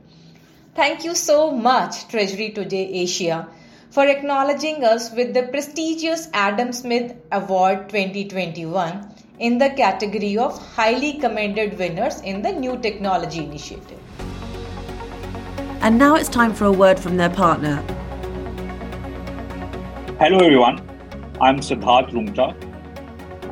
Thank 0.75 1.05
you 1.05 1.15
so 1.15 1.51
much, 1.51 2.09
Treasury 2.09 2.49
Today 2.49 2.85
Asia, 2.85 3.47
for 3.91 4.05
acknowledging 4.05 4.83
us 4.83 5.09
with 5.13 5.33
the 5.33 5.43
prestigious 5.43 6.27
Adam 6.33 6.73
Smith 6.73 7.15
Award 7.31 7.87
2021 7.87 9.15
in 9.39 9.57
the 9.57 9.69
category 9.69 10.37
of 10.37 10.59
highly 10.75 11.13
commended 11.13 11.79
winners 11.79 12.19
in 12.19 12.41
the 12.41 12.51
New 12.51 12.77
Technology 12.79 13.45
Initiative. 13.45 13.99
And 15.79 15.97
now 15.97 16.15
it's 16.15 16.27
time 16.27 16.53
for 16.53 16.65
a 16.65 16.73
word 16.73 16.99
from 16.99 17.15
their 17.15 17.29
partner. 17.29 17.77
Hello, 20.19 20.39
everyone. 20.39 20.84
I'm 21.41 21.57
Siddharth 21.57 22.11
Rungta. 22.11 22.55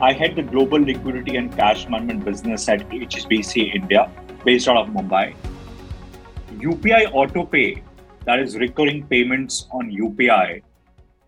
I 0.01 0.13
head 0.13 0.37
the 0.37 0.41
global 0.41 0.79
liquidity 0.79 1.35
and 1.35 1.53
cash 1.53 1.89
management 1.89 2.23
business 2.23 2.69
at 2.69 2.87
HSBC 2.89 3.75
India, 3.75 4.09
based 4.45 4.69
out 4.69 4.77
of 4.77 4.87
Mumbai. 4.87 5.35
UPI 6.59 7.11
AutoPay, 7.11 7.83
that 8.25 8.39
is 8.39 8.55
recurring 8.55 9.05
payments 9.07 9.67
on 9.73 9.91
UPI, 9.91 10.63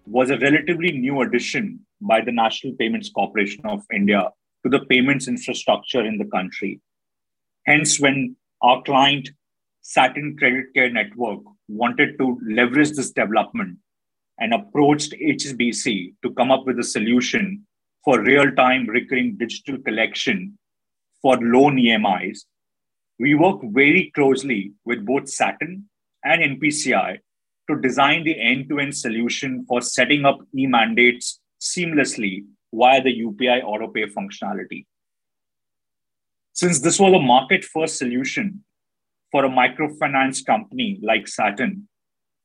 was 0.07 0.29
a 0.29 0.37
relatively 0.37 0.93
new 0.93 1.23
addition 1.23 1.81
by 1.99 2.21
the 2.21 2.31
National 2.31 2.73
Payments 2.75 3.09
Corporation 3.09 3.65
of 3.65 3.83
India 3.93 4.29
to 4.63 4.69
the 4.69 4.85
payments 4.85 5.27
infrastructure 5.27 6.05
in 6.05 6.17
the 6.17 6.25
country. 6.25 6.79
Hence, 7.65 7.99
when 7.99 8.37
our 8.61 8.81
client 8.83 9.29
Satin 9.81 10.37
Credit 10.37 10.73
Care 10.73 10.89
Network 10.89 11.41
wanted 11.67 12.17
to 12.17 12.39
leverage 12.47 12.91
this 12.91 13.11
development 13.11 13.77
and 14.39 14.53
approached 14.53 15.13
HSBC 15.13 16.13
to 16.23 16.31
come 16.33 16.51
up 16.51 16.65
with 16.65 16.79
a 16.79 16.83
solution 16.83 17.65
for 18.03 18.21
real 18.21 18.51
time 18.51 18.85
recurring 18.87 19.37
digital 19.37 19.77
collection 19.79 20.57
for 21.21 21.37
loan 21.37 21.77
EMIs. 21.77 22.45
We 23.19 23.33
work 23.35 23.61
very 23.63 24.11
closely 24.13 24.73
with 24.83 25.05
both 25.05 25.29
Satin 25.29 25.89
and 26.23 26.59
NPCI 26.59 27.19
to 27.69 27.81
design 27.81 28.23
the 28.23 28.39
end 28.39 28.69
to 28.69 28.79
end 28.79 28.95
solution 28.95 29.65
for 29.67 29.81
setting 29.81 30.25
up 30.25 30.39
e 30.55 30.67
mandates 30.67 31.39
seamlessly 31.59 32.45
via 32.73 33.01
the 33.01 33.21
UPI 33.21 33.63
AutoPay 33.63 34.11
functionality. 34.13 34.85
Since 36.53 36.81
this 36.81 36.99
was 36.99 37.13
a 37.13 37.19
market 37.19 37.63
first 37.63 37.97
solution, 37.97 38.63
for 39.31 39.43
a 39.43 39.49
microfinance 39.49 40.45
company 40.45 40.97
like 41.03 41.27
Satin, 41.27 41.89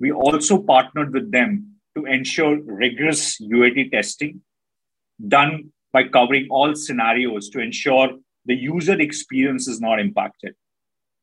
we 0.00 0.10
also 0.10 0.60
partnered 0.60 1.12
with 1.12 1.30
them 1.30 1.76
to 1.96 2.04
ensure 2.06 2.60
rigorous 2.62 3.40
UAT 3.40 3.90
testing 3.90 4.40
done 5.26 5.72
by 5.92 6.04
covering 6.04 6.46
all 6.50 6.74
scenarios 6.74 7.48
to 7.50 7.60
ensure 7.60 8.10
the 8.46 8.54
user 8.54 8.98
experience 9.00 9.68
is 9.68 9.80
not 9.80 10.00
impacted. 10.00 10.54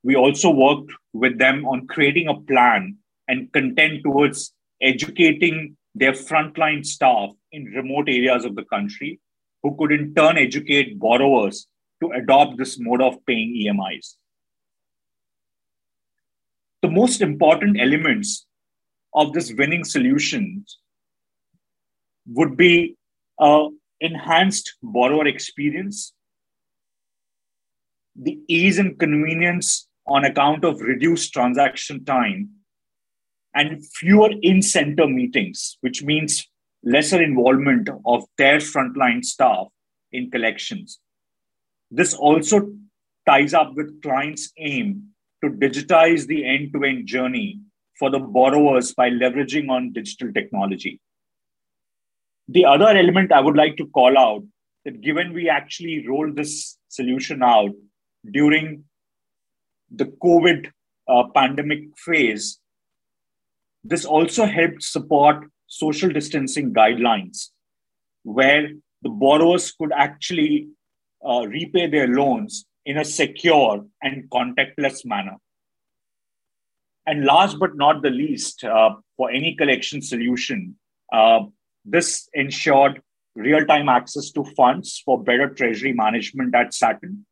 We 0.03 0.15
also 0.15 0.49
worked 0.49 0.91
with 1.13 1.37
them 1.37 1.65
on 1.65 1.87
creating 1.87 2.27
a 2.27 2.39
plan 2.39 2.97
and 3.27 3.51
content 3.51 4.03
towards 4.03 4.53
educating 4.81 5.77
their 5.95 6.11
frontline 6.11 6.85
staff 6.85 7.31
in 7.51 7.65
remote 7.65 8.07
areas 8.07 8.45
of 8.45 8.55
the 8.55 8.65
country 8.65 9.19
who 9.63 9.75
could 9.77 9.91
in 9.91 10.13
turn 10.13 10.37
educate 10.37 10.99
borrowers 10.99 11.67
to 12.01 12.11
adopt 12.11 12.57
this 12.57 12.79
mode 12.79 13.01
of 13.01 13.25
paying 13.25 13.55
EMIs 13.55 14.17
the 16.81 16.89
most 16.89 17.21
important 17.21 17.79
elements 17.79 18.45
of 19.17 19.33
this 19.33 19.51
winning 19.57 19.83
solutions 19.83 20.77
would 22.27 22.55
be 22.55 22.95
uh, 23.39 23.67
enhanced 23.99 24.75
borrower 24.83 25.25
experience, 25.25 26.13
the 28.15 28.39
ease 28.47 28.77
and 28.77 28.99
convenience 28.99 29.87
on 30.05 30.23
account 30.23 30.63
of 30.63 30.81
reduced 30.81 31.33
transaction 31.33 32.05
time, 32.05 32.49
and 33.55 33.83
fewer 33.87 34.29
in 34.43 34.61
center 34.61 35.07
meetings, 35.07 35.77
which 35.81 36.03
means 36.03 36.47
lesser 36.83 37.21
involvement 37.21 37.89
of 38.05 38.23
their 38.37 38.59
frontline 38.59 39.25
staff 39.25 39.67
in 40.11 40.29
collections. 40.29 40.99
This 41.89 42.13
also 42.13 42.71
ties 43.27 43.55
up 43.55 43.73
with 43.73 43.99
clients' 44.03 44.51
aim 44.59 45.07
to 45.43 45.49
digitize 45.49 46.27
the 46.27 46.45
end 46.45 46.71
to 46.73 46.83
end 46.83 47.07
journey 47.07 47.61
for 47.99 48.09
the 48.09 48.19
borrowers 48.19 48.93
by 48.93 49.09
leveraging 49.09 49.69
on 49.69 49.93
digital 49.93 50.31
technology. 50.31 50.99
The 52.47 52.65
other 52.65 52.87
element 52.87 53.31
I 53.31 53.41
would 53.41 53.57
like 53.57 53.77
to 53.77 53.87
call 53.87 54.17
out 54.17 54.43
that 54.85 55.01
given 55.01 55.33
we 55.33 55.49
actually 55.49 56.07
rolled 56.07 56.35
this 56.35 56.77
solution 56.87 57.43
out 57.43 57.71
during 58.31 58.85
the 59.91 60.05
COVID 60.05 60.71
uh, 61.07 61.23
pandemic 61.33 61.97
phase, 61.97 62.59
this 63.83 64.05
also 64.05 64.45
helped 64.45 64.83
support 64.83 65.45
social 65.67 66.09
distancing 66.09 66.73
guidelines 66.73 67.49
where 68.23 68.69
the 69.01 69.09
borrowers 69.09 69.71
could 69.71 69.91
actually 69.95 70.67
uh, 71.25 71.45
repay 71.47 71.87
their 71.87 72.07
loans 72.07 72.65
in 72.85 72.97
a 72.97 73.05
secure 73.05 73.85
and 74.01 74.29
contactless 74.29 75.05
manner. 75.05 75.35
And 77.07 77.23
last 77.23 77.57
but 77.57 77.77
not 77.77 78.01
the 78.01 78.09
least, 78.09 78.65
uh, 78.65 78.89
for 79.15 79.31
any 79.31 79.55
collection 79.55 80.01
solution, 80.01 80.75
uh, 81.13 81.39
this 81.85 82.27
ensured 82.33 83.01
real 83.33 83.65
time 83.65 83.87
access 83.87 84.29
to 84.31 84.43
funds 84.57 85.01
for 85.05 85.23
better 85.23 85.47
treasury 85.47 85.93
management 85.93 86.53
at 86.53 86.73
Satin 86.73 87.25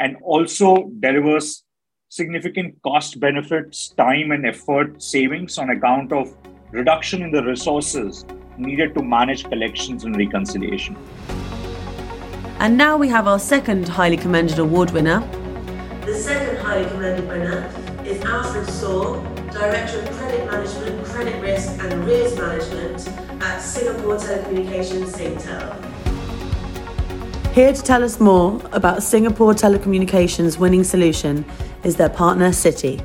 and 0.00 0.16
also 0.22 0.90
delivers 0.98 1.62
significant 2.08 2.74
cost 2.82 3.20
benefits, 3.20 3.90
time 3.90 4.32
and 4.32 4.44
effort 4.44 5.00
savings 5.00 5.58
on 5.58 5.70
account 5.70 6.12
of 6.12 6.34
reduction 6.72 7.22
in 7.22 7.30
the 7.30 7.44
resources 7.44 8.26
needed 8.56 8.94
to 8.94 9.02
manage 9.02 9.44
collections 9.44 10.02
and 10.02 10.16
reconciliation. 10.16 10.96
And 12.58 12.76
now 12.76 12.96
we 12.96 13.06
have 13.08 13.28
our 13.28 13.38
second 13.38 13.86
highly 13.86 14.16
commended 14.16 14.58
award 14.58 14.90
winner. 14.90 15.20
The 16.04 16.14
second 16.14 16.56
highly 16.56 16.88
commended 16.90 17.28
winner 17.28 17.87
is 18.08 18.24
Alfred 18.24 18.66
Saw, 18.70 19.20
Director 19.52 20.00
of 20.00 20.10
Credit 20.16 20.46
Management, 20.50 21.04
Credit 21.04 21.42
Risk 21.42 21.78
and 21.78 21.92
Arrears 21.92 22.34
Management 22.38 23.06
at 23.42 23.58
Singapore 23.58 24.16
Telecommunications 24.16 25.10
Singtel. 25.12 25.74
Here 27.52 27.74
to 27.74 27.82
tell 27.82 28.02
us 28.02 28.18
more 28.18 28.62
about 28.72 29.02
Singapore 29.02 29.52
Telecommunications' 29.52 30.58
winning 30.58 30.84
solution 30.84 31.44
is 31.84 31.96
their 31.96 32.08
partner 32.08 32.48
Citi. 32.48 32.98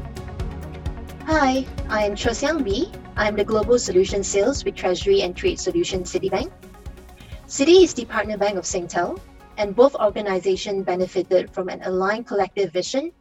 Hi, 1.26 1.66
I 1.90 2.06
am 2.06 2.16
Chosyang 2.16 2.64
Bi. 2.64 2.98
I 3.18 3.28
am 3.28 3.36
the 3.36 3.44
Global 3.44 3.78
Solution 3.78 4.24
Sales 4.24 4.64
with 4.64 4.76
Treasury 4.76 5.22
and 5.22 5.36
Trade 5.36 5.60
Solutions 5.60 6.14
Citibank. 6.14 6.50
Citi 7.48 7.84
is 7.84 7.94
the 7.94 8.06
partner 8.06 8.38
bank 8.38 8.58
of 8.58 8.64
Singtel, 8.64 9.20
and 9.58 9.76
both 9.76 9.96
organizations 9.96 10.86
benefited 10.86 11.54
from 11.54 11.68
an 11.68 11.82
aligned 11.84 12.26
collective 12.26 12.72
vision 12.72 13.12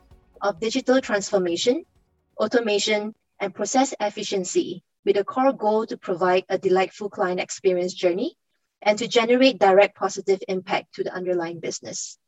of 0.43 0.61
digital 0.61 1.01
transformation, 1.01 1.85
automation, 2.37 3.15
and 3.41 3.55
process 3.55 3.95
efficiency 4.01 4.83
with 5.05 5.17
a 5.17 5.25
core 5.25 5.53
goal 5.53 5.87
to 5.87 5.97
provide 5.97 6.45
a 6.49 6.59
delightful 6.59 7.09
client 7.09 7.41
experience 7.41 7.95
journey 7.95 8.37
and 8.83 8.99
to 8.99 9.09
generate 9.09 9.59
direct 9.59 9.97
positive 9.97 10.41
impact 10.49 10.95
to 10.95 11.05
the 11.05 11.15
underlying 11.15 11.61
business. 11.61 12.19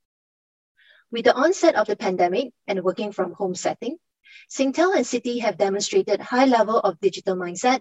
With 1.11 1.25
the 1.25 1.35
onset 1.35 1.75
of 1.75 1.87
the 1.87 1.97
pandemic 1.97 2.53
and 2.67 2.83
working 2.83 3.13
from 3.13 3.33
home 3.33 3.55
setting, 3.55 3.99
Singtel 4.51 4.95
and 4.95 5.05
Citi 5.05 5.41
have 5.41 5.57
demonstrated 5.57 6.21
high 6.21 6.47
level 6.47 6.79
of 6.79 7.01
digital 7.01 7.37
mindset, 7.37 7.81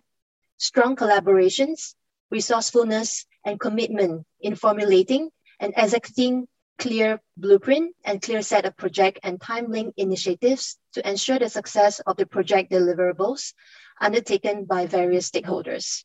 strong 0.57 0.95
collaborations, 0.95 1.95
resourcefulness, 2.29 3.25
and 3.45 3.59
commitment 3.59 4.25
in 4.41 4.55
formulating 4.55 5.29
and 5.59 5.73
executing 5.75 6.47
clear 6.77 7.21
blueprint 7.37 7.95
and 8.03 8.21
clear 8.21 8.41
set 8.41 8.65
of 8.65 8.75
project 8.75 9.19
and 9.23 9.39
time 9.39 9.71
link 9.71 9.93
initiatives 9.97 10.77
to 10.93 11.07
ensure 11.07 11.39
the 11.39 11.49
success 11.49 11.99
of 12.01 12.17
the 12.17 12.25
project 12.25 12.71
deliverables 12.71 13.53
undertaken 13.99 14.65
by 14.65 14.85
various 14.85 15.29
stakeholders. 15.29 16.03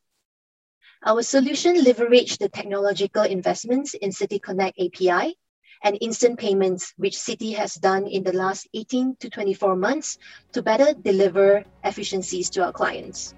Our 1.04 1.22
solution 1.22 1.76
leveraged 1.76 2.38
the 2.38 2.48
technological 2.48 3.22
investments 3.22 3.94
in 3.94 4.10
Citi 4.10 4.42
Connect 4.42 4.78
API 4.80 5.36
and 5.82 5.96
instant 6.00 6.38
payments, 6.38 6.92
which 6.96 7.16
Citi 7.16 7.54
has 7.54 7.74
done 7.74 8.06
in 8.06 8.24
the 8.24 8.32
last 8.32 8.68
18 8.74 9.16
to 9.20 9.30
24 9.30 9.76
months 9.76 10.18
to 10.52 10.62
better 10.62 10.92
deliver 10.92 11.64
efficiencies 11.84 12.50
to 12.50 12.64
our 12.64 12.72
clients. 12.72 13.34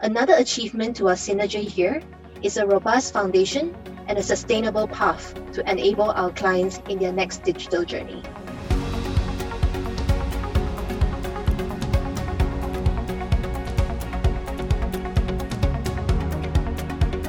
Another 0.00 0.34
achievement 0.34 0.96
to 0.96 1.08
our 1.08 1.14
synergy 1.14 1.68
here 1.68 2.02
is 2.42 2.56
a 2.56 2.66
robust 2.66 3.12
foundation 3.12 3.74
and 4.08 4.18
a 4.18 4.22
sustainable 4.22 4.86
path 4.88 5.34
to 5.52 5.68
enable 5.70 6.10
our 6.10 6.30
clients 6.30 6.80
in 6.88 6.98
their 6.98 7.12
next 7.12 7.42
digital 7.42 7.84
journey. 7.84 8.22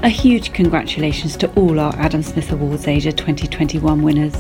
A 0.04 0.10
huge 0.10 0.54
congratulations 0.54 1.36
to 1.38 1.52
all 1.56 1.80
our 1.80 1.93
Adam 1.98 2.24
Smith 2.24 2.52
Awards 2.52 2.88
Asia 2.88 3.12
2021 3.12 4.02
winners. 4.02 4.36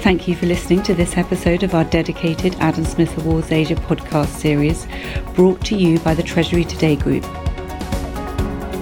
Thank 0.00 0.28
you 0.28 0.36
for 0.36 0.46
listening 0.46 0.82
to 0.84 0.94
this 0.94 1.16
episode 1.16 1.62
of 1.62 1.74
our 1.74 1.84
dedicated 1.84 2.54
Adam 2.60 2.84
Smith 2.84 3.16
Awards 3.18 3.50
Asia 3.50 3.74
podcast 3.74 4.28
series 4.28 4.86
brought 5.34 5.62
to 5.66 5.76
you 5.76 5.98
by 6.00 6.14
the 6.14 6.22
Treasury 6.22 6.64
Today 6.64 6.94
Group. 6.94 7.24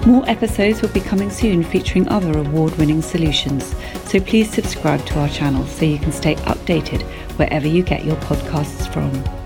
More 0.04 0.28
episodes 0.28 0.82
will 0.82 0.88
be 0.88 1.00
coming 1.00 1.30
soon 1.30 1.62
featuring 1.62 2.08
other 2.08 2.36
award 2.36 2.76
winning 2.76 3.02
solutions, 3.02 3.72
so 4.04 4.18
please 4.20 4.52
subscribe 4.52 5.06
to 5.06 5.20
our 5.20 5.28
channel 5.28 5.64
so 5.66 5.84
you 5.84 5.98
can 5.98 6.10
stay 6.10 6.34
updated 6.34 7.02
wherever 7.38 7.68
you 7.68 7.84
get 7.84 8.04
your 8.04 8.16
podcasts 8.16 8.92
from. 8.92 9.41